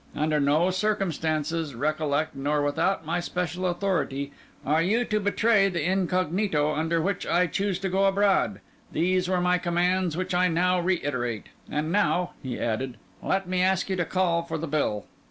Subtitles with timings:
[0.15, 4.31] Under no circumstances, recollect, nor without my special authority,
[4.65, 8.61] are you to betray the incognito under which I choose to go abroad.
[8.91, 11.49] These were my commands, which I now reiterate.
[11.69, 15.05] And now," he added, "let me ask you to call for the bill."